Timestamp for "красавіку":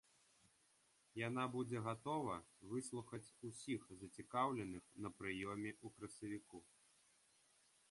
6.01-6.57